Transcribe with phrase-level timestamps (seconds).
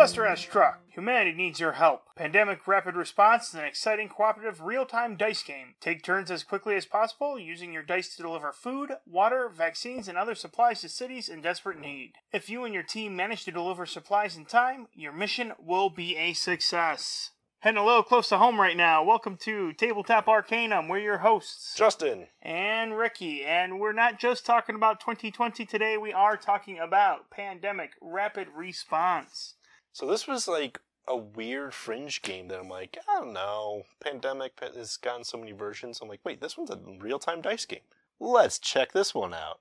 [0.00, 0.80] Disaster has struck.
[0.88, 2.04] Humanity needs your help.
[2.16, 5.74] Pandemic Rapid Response is an exciting cooperative real time dice game.
[5.78, 10.16] Take turns as quickly as possible, using your dice to deliver food, water, vaccines, and
[10.16, 12.12] other supplies to cities in desperate need.
[12.32, 16.16] If you and your team manage to deliver supplies in time, your mission will be
[16.16, 17.32] a success.
[17.58, 19.04] Heading a little close to home right now.
[19.04, 20.88] Welcome to Tabletop Arcanum.
[20.88, 21.74] We're your hosts.
[21.76, 22.28] Justin!
[22.40, 23.44] and Ricky.
[23.44, 29.56] And we're not just talking about 2020 today, we are talking about Pandemic Rapid Response.
[29.92, 33.84] So this was like a weird fringe game that I'm like, I don't know.
[34.00, 36.00] Pandemic has gotten so many versions.
[36.00, 37.80] I'm like, wait, this one's a real time dice game.
[38.18, 39.60] Let's check this one out.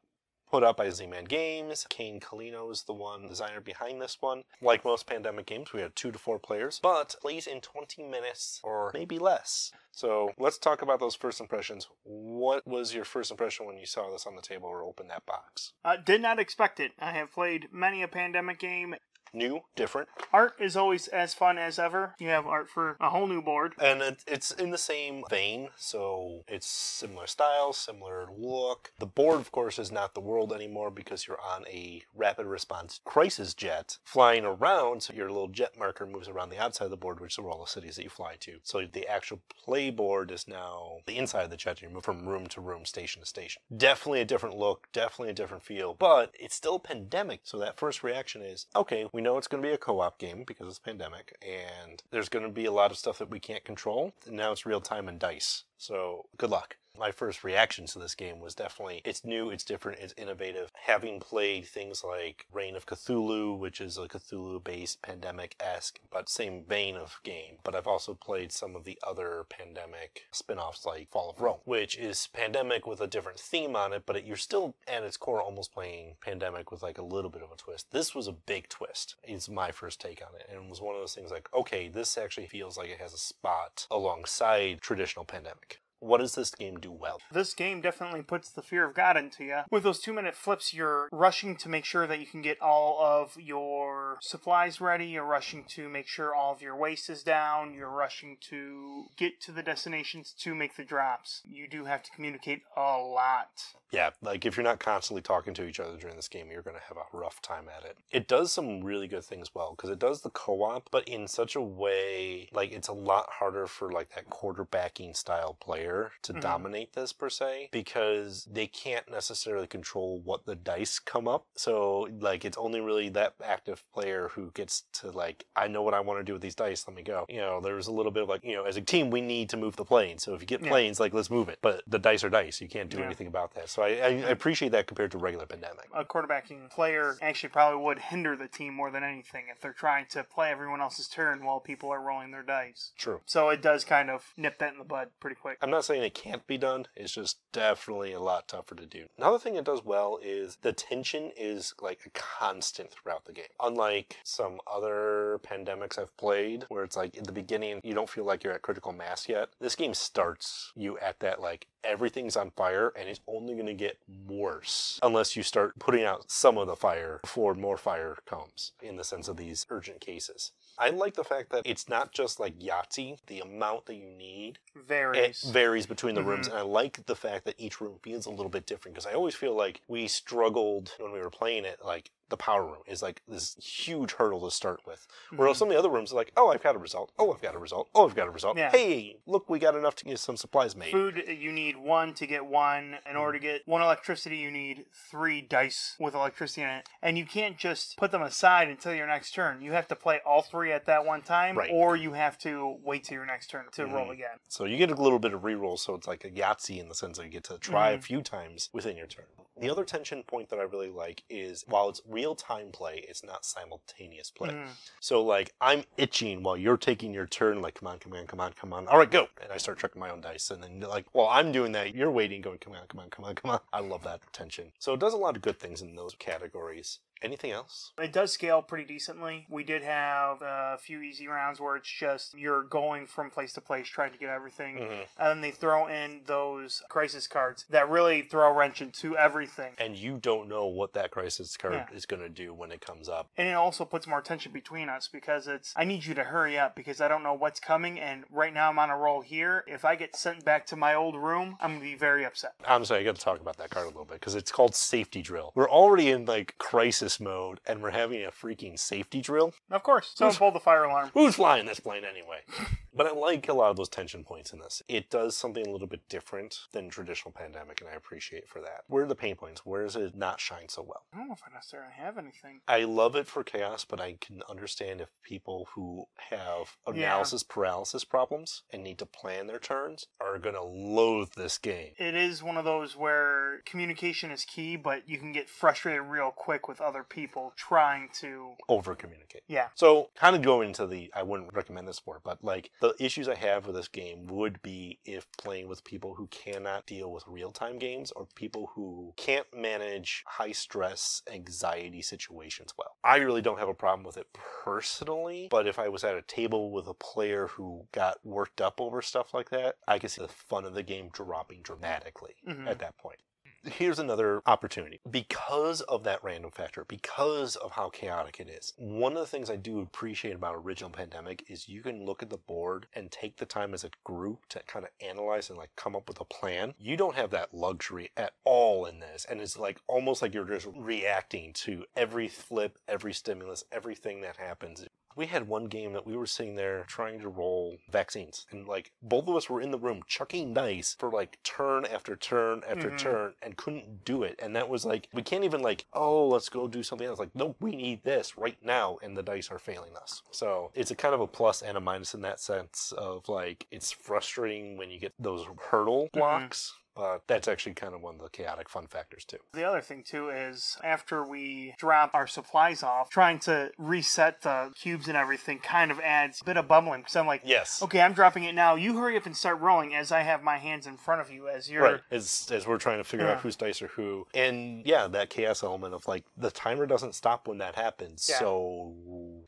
[0.51, 1.85] Put out by Z-Man Games.
[1.89, 4.43] Kane Klenko is the one designer behind this one.
[4.61, 8.59] Like most pandemic games, we have two to four players, but plays in 20 minutes
[8.63, 9.71] or maybe less.
[9.91, 11.87] So let's talk about those first impressions.
[12.03, 15.25] What was your first impression when you saw this on the table or opened that
[15.27, 15.73] box?
[15.85, 16.93] Uh, did not expect it.
[16.99, 18.95] I have played many a pandemic game.
[19.33, 22.15] New, different, Art is always as fun as ever.
[22.19, 23.73] You have art for a whole new board.
[23.81, 28.91] And it, it's in the same vein, so it's similar style, similar look.
[28.99, 32.99] The board, of course, is not the world anymore because you're on a rapid response
[33.05, 35.03] crisis jet flying around.
[35.03, 37.61] So your little jet marker moves around the outside of the board, which are all
[37.61, 38.59] the cities that you fly to.
[38.63, 41.81] So the actual play board is now the inside of the jet.
[41.81, 43.61] You move from room to room, station to station.
[43.75, 47.41] Definitely a different look, definitely a different feel, but it's still a pandemic.
[47.43, 50.17] So that first reaction is okay, we know it's going to be a co op
[50.17, 53.39] game because it's pandemic, and there's going to be a lot of stuff that we
[53.39, 54.13] can't control.
[54.25, 55.63] And now it's real time and dice.
[55.77, 56.77] So good luck.
[56.99, 60.69] My first reaction to this game was definitely it's new, it's different, it's innovative.
[60.75, 66.27] Having played things like Reign of Cthulhu, which is a Cthulhu based pandemic esque, but
[66.27, 67.55] same vein of game.
[67.63, 71.59] But I've also played some of the other pandemic spin offs like Fall of Rome,
[71.63, 75.15] which is pandemic with a different theme on it, but it, you're still at its
[75.15, 77.91] core almost playing pandemic with like a little bit of a twist.
[77.91, 79.15] This was a big twist.
[79.23, 80.47] It's my first take on it.
[80.49, 83.13] And it was one of those things like, okay, this actually feels like it has
[83.13, 85.79] a spot alongside traditional pandemic.
[85.99, 87.19] What does this game do well?
[87.31, 89.59] This game definitely puts the fear of God into you.
[89.69, 92.99] With those two minute flips, you're rushing to make sure that you can get all
[93.01, 95.07] of your supplies ready.
[95.07, 97.73] You're rushing to make sure all of your waste is down.
[97.73, 101.41] You're rushing to get to the destinations to make the drops.
[101.45, 103.49] You do have to communicate a lot.
[103.91, 106.77] Yeah, like if you're not constantly talking to each other during this game, you're going
[106.77, 107.97] to have a rough time at it.
[108.11, 111.55] It does some really good things well because it does the co-op, but in such
[111.55, 115.88] a way like it's a lot harder for like that quarterbacking style player
[116.23, 116.41] to Mhm.
[116.41, 121.45] dominate this per se because they can't necessarily control what the dice come up.
[121.55, 125.93] So like it's only really that active player who gets to like I know what
[125.93, 127.25] I want to do with these dice, let me go.
[127.29, 129.49] You know, there's a little bit of like, you know, as a team we need
[129.49, 130.17] to move the plane.
[130.19, 130.69] So if you get Yeah.
[130.69, 131.59] planes, like let's move it.
[131.61, 132.61] But the dice are dice.
[132.61, 133.05] You can't do Yeah.
[133.05, 133.69] anything about that.
[133.69, 135.87] So I, I, I appreciate that compared to regular pandemic.
[135.93, 140.05] A quarterbacking player actually probably would hinder the team more than anything if they're trying
[140.07, 142.91] to play everyone else's turn while people are rolling their dice.
[142.97, 143.21] True.
[143.25, 145.57] So it does kind of nip that in the bud pretty quick.
[145.61, 146.87] I'm not saying it can't be done.
[146.95, 149.05] It's just definitely a lot tougher to do.
[149.17, 153.45] Another thing it does well is the tension is like a constant throughout the game.
[153.61, 158.25] Unlike some other pandemics I've played, where it's like in the beginning you don't feel
[158.25, 159.49] like you're at critical mass yet.
[159.59, 163.73] This game starts you at that like everything's on fire and it's only going to
[163.73, 163.97] get
[164.27, 168.97] worse unless you start putting out some of the fire before more fire comes in
[168.97, 170.51] the sense of these urgent cases.
[170.77, 174.59] I like the fact that it's not just like Yahtzee, the amount that you need
[174.75, 175.43] it Varies.
[175.69, 176.51] Varies between the rooms, Mhm.
[176.51, 179.13] and I like the fact that each room feels a little bit different because I
[179.13, 181.79] always feel like we struggled when we were playing it.
[181.83, 185.59] Like the power room is like this huge hurdle to start with, whereas Mhm.
[185.59, 187.11] some of the other rooms are like, oh, I've got a result.
[187.17, 187.89] Oh, I've got a result.
[187.95, 188.57] Oh, I've got a result.
[188.57, 188.71] Yeah.
[188.71, 190.91] Hey, look, we got enough to get some supplies made.
[190.91, 192.97] Food, you need one to get one.
[193.09, 196.89] In order to get one electricity, you need three dice with electricity in it.
[197.01, 199.61] And you can't just put them aside until your next turn.
[199.61, 201.69] You have to play all three at that one time, Right.
[201.71, 204.13] or you have to wait till your next turn to roll Mhm.
[204.13, 204.39] again.
[204.47, 206.95] So you get a little bit of reroll, so it's like a Yahtzee in the
[206.95, 208.03] sense that you get to try a Mhm.
[208.03, 209.25] few times within your turn.
[209.59, 213.23] The other tension point that I really like is while it's real time play, it's
[213.23, 214.49] not simultaneous play.
[214.49, 214.69] Mhm.
[214.99, 218.39] So like I'm itching while you're taking your turn, like come on, come on, come
[218.39, 218.87] on, come on.
[218.87, 219.27] All right, go.
[219.41, 222.11] And I start checking my own dice, and then like while I'm doing that, you're
[222.11, 223.59] waiting, going, come on, come on, come on, come on.
[223.73, 224.71] I love that tension.
[224.79, 226.99] So it does a lot of good things in those categories.
[227.21, 227.91] Anything else?
[227.97, 229.45] It does scale pretty decently.
[229.49, 233.61] We did have a few easy rounds where it's just you're going from place to
[233.61, 234.77] place trying to get everything.
[234.77, 235.05] Mhm.
[235.17, 239.73] And then they throw in those crisis cards that really throw a wrench into everything.
[239.77, 241.87] And you don't know what that crisis card Yeah.
[241.93, 243.27] is going to do when it comes up.
[243.35, 246.57] And it also puts more tension between us because it's, I need you to hurry
[246.57, 247.99] up because I don't know what's coming.
[247.99, 249.65] And right now I'm on a roll here.
[249.67, 252.53] If I get sent back to my old room, I'm going to be very upset.
[252.65, 254.73] I'm sorry, I got to talk about that card a little bit because it's called
[254.73, 255.51] safety drill.
[255.53, 259.53] We're already in like crisis mode and we're having a freaking safety drill.
[259.71, 261.11] Of course, someone pulled the fire alarm.
[261.13, 262.41] Who's flying this plane anyway?
[262.93, 264.81] but I like a lot of those tension points in this.
[264.87, 268.83] It does something a little bit different than traditional pandemic, and I appreciate for that.
[268.87, 269.65] Where are the pain points?
[269.65, 271.03] Where does it not shine so well?
[271.13, 272.61] I don't know if I necessarily have anything.
[272.67, 276.93] I love it for chaos, but I can understand if people who have Yeah.
[276.93, 281.93] analysis paralysis problems and need to plan their turns are going to loathe this game.
[281.97, 286.31] It is one of those where communication is key, but you can get frustrated real
[286.31, 288.55] quick with other people trying to.
[288.67, 289.43] Over communicate.
[289.47, 289.67] Yeah.
[289.75, 293.27] So, kind of going into the, I wouldn't recommend this for, but like the issues
[293.27, 297.23] I have with this game would be if playing with people who cannot deal with
[297.27, 302.95] real time games or people who can't manage high stress, anxiety situations well.
[303.03, 306.21] I really don't have a problem with it personally, but if I was at a
[306.21, 310.21] table with a player who got worked up over stuff like that, I could see
[310.21, 312.67] the fun of the game dropping dramatically Mhm.
[312.67, 313.19] at that point
[313.63, 314.99] here's another opportunity.
[315.09, 319.49] Because of that random factor because of how chaotic it is one of the things
[319.49, 323.37] i do appreciate about original pandemic is you can look at the board and take
[323.37, 326.25] the time as a group to kind of analyze and like come up with a
[326.25, 326.73] plan.
[326.77, 330.45] You don't have that luxury at all in this and it's like almost like you're
[330.45, 336.05] just reacting to every flip every stimulus everything that happens we had one game that
[336.05, 339.71] we were sitting there trying to roll vaccines and like both of us were in
[339.71, 342.97] the room chucking dice for like turn after turn after Mhm.
[342.97, 346.49] turn and couldn't do it and that was like we can't even like oh let's
[346.49, 347.19] go do something else.
[347.19, 350.21] Like no we need this right now and the dice are failing us.
[350.31, 353.67] So it's a kind of a plus and a minus in that sense of like
[353.71, 358.21] it's frustrating when you get those hurdle blocks but that's actually kind of one of
[358.21, 362.83] the chaotic fun factors too The other thing, too, is after we drop our supplies
[362.83, 367.01] off, trying to reset the cubes and everything kind of adds a bit of bumbling
[367.01, 368.75] Because I'm like, yes okay, I'm dropping it now.
[368.75, 371.47] You hurry up and start rolling as I have my hands in front of you
[371.47, 371.83] as you're.
[371.83, 373.33] Right, as as we're trying to figure Yeah.
[373.33, 377.15] out whose dice are who, and yeah, that chaos element of like the timer doesn't
[377.15, 378.39] stop when that happens, Yeah.
[378.39, 378.93] so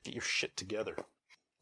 [0.04, 0.96] get your shit together.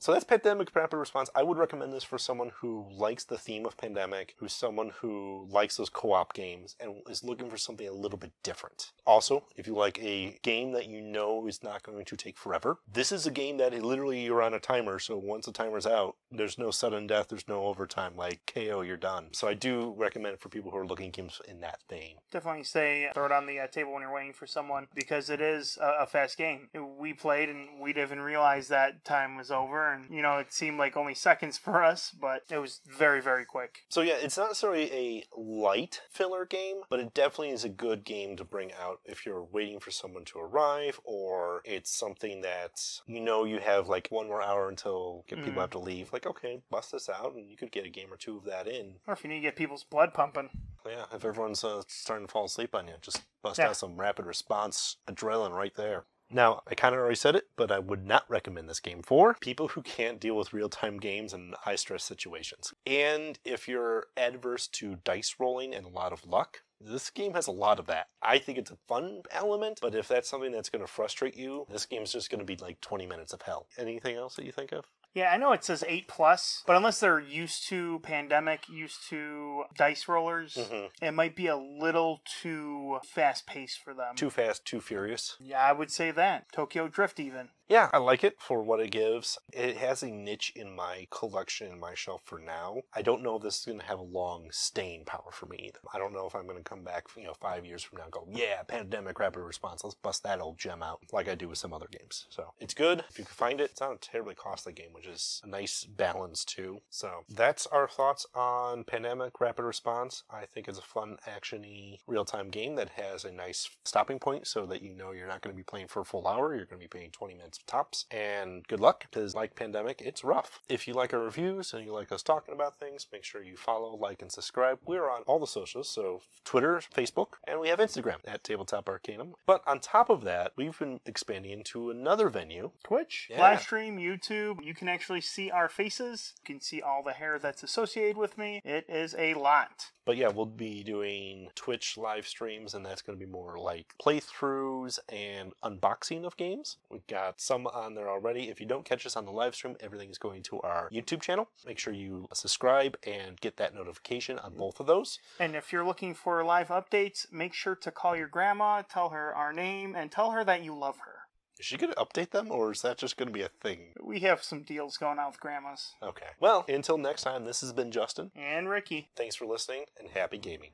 [0.01, 1.29] So that's Pandemic Rapid Response.
[1.35, 5.45] I would recommend this for someone who likes the theme of Pandemic, who's someone who
[5.49, 8.93] likes those co-op games and is looking for something a little bit different.
[9.05, 12.77] Also, if you like a game that you know is not going to take forever,
[12.89, 16.15] this is a game that literally you're on a timer, so once the timer's out,
[16.31, 19.27] there's no sudden death, there's no overtime, like KO, you're done.
[19.33, 22.15] So I do recommend it for people who are looking games in that vein.
[22.31, 25.41] Definitely say throw it on the uh, table when you're waiting for someone because it
[25.41, 26.69] is a, a fast game.
[26.97, 30.51] We played and we didn't even realize that time was over, and you know it
[30.53, 33.79] seemed like only seconds for us, but it was very very quick.
[33.89, 38.03] So yeah, it's not necessarily a light filler game, but it definitely is a good
[38.03, 42.81] game to bring out if you're waiting for someone to arrive or it's something that
[43.07, 45.61] you know you have like one more hour until people Mhm.
[45.61, 46.11] have to leave.
[46.13, 48.67] Like okay, bust this out and you could get a game or two of that
[48.67, 48.95] in.
[49.07, 50.49] Or if you need to get people's blood pumping,
[50.85, 53.69] Yeah, if everyone's uh, starting to fall asleep on you, just bust Yeah.
[53.69, 56.05] out some rapid response adrenaline right there.
[56.31, 59.35] Now, I kind of already said it, but I would not recommend this game for
[59.41, 62.73] people who can't deal with real time games and high stress situations.
[62.85, 67.47] And if you're adverse to dice rolling and a lot of luck, this game has
[67.47, 68.07] a lot of that.
[68.21, 71.65] I think it's a fun element, but if that's something that's going to frustrate you,
[71.69, 73.67] this game's just going to be like 20 minutes of hell.
[73.77, 74.85] Anything else that you think of?
[75.13, 79.63] Yeah, I know it says eight plus, but unless they're used to pandemic, used to
[79.75, 80.91] dice rollers, Mhm.
[81.01, 84.15] it might be a little too fast paced for them.
[84.15, 85.35] Too fast, too furious.
[85.39, 86.51] yeah, I would say that.
[86.51, 87.49] Tokyo Drift, even.
[87.67, 89.37] Yeah, I like it for what it gives.
[89.53, 92.81] It has a niche in my collection in my shelf for now.
[92.93, 95.57] I don't know if this is going to have a long staying power for me
[95.67, 95.79] either.
[95.93, 98.05] I don't know if I'm going to come back, you know, five years from now
[98.05, 99.83] and go, yeah, pandemic rapid response.
[99.83, 102.25] Let's bust that old gem out like I do with some other games.
[102.31, 103.69] So it's good if you can find it.
[103.69, 106.81] It's not a terribly costly game, which is a nice balance too.
[106.89, 110.23] So that's our thoughts on pandemic rapid response.
[110.29, 114.65] I think it's a fun, actiony, real-time game that has a nice stopping point so
[114.65, 116.53] that you know you're not going to be playing for a full hour.
[116.53, 118.05] You're going to be playing 20 minutes tops.
[118.11, 120.59] And good luck because, like Pandemic, it's rough.
[120.67, 123.55] If you like our reviews and you like us talking about things, make sure you
[123.55, 124.79] follow, like, and subscribe.
[124.85, 129.35] We're on all the socials, so Twitter, Facebook, and we have Instagram at Tabletop Arcanum.
[129.45, 132.71] But on top of that, we've been expanding into another venue.
[132.83, 133.39] Twitch, Yeah.
[133.39, 134.61] live stream, YouTube.
[134.63, 136.33] You can can actually see our faces.
[136.41, 138.59] You can see all the hair that's associated with me.
[138.65, 139.91] It is a lot.
[140.03, 143.93] But yeah, we'll be doing Twitch live streams, and that's going to be more like
[144.03, 146.77] playthroughs and unboxing of games.
[146.89, 148.49] We've got some on there already.
[148.49, 151.21] If you don't catch us on the live stream, everything is going to our YouTube
[151.21, 151.49] channel.
[151.67, 155.19] Make sure you subscribe and get that notification on both of those.
[155.39, 159.35] And if you're looking for live updates, make sure to call your grandma, tell her
[159.35, 161.19] our name, and tell her that you love her.
[161.59, 163.89] Is she going to update them, or is that just going to be a thing?
[164.01, 165.93] We have some deals going on with grandmas.
[166.01, 166.27] Okay.
[166.39, 168.31] Well, until next time, this has been Justin.
[168.33, 169.09] And Ricky.
[169.17, 170.69] Thanks for listening, and happy gaming.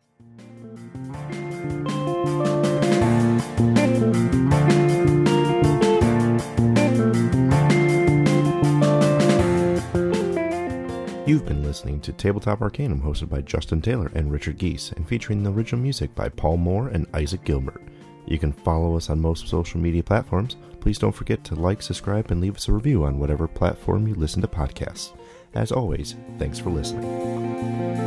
[11.26, 15.42] You've been listening to Tabletop Arcanum, hosted by Justin Taylor and Richard Geese, and featuring
[15.42, 17.82] the original music by Paul Moore and Isaac Gilbert.
[18.28, 20.58] You can follow us on most social media platforms.
[20.86, 24.14] Please don't forget to like, subscribe, and leave us a review on whatever platform you
[24.14, 25.18] listen to podcasts.
[25.56, 28.05] As always, thanks for listening.